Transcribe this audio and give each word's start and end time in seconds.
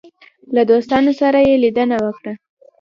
له 0.55 0.61
دوستانو 0.69 1.11
سره 1.21 1.39
یې 1.47 1.55
لیدنه 1.63 1.97
وکړه. 2.05 2.33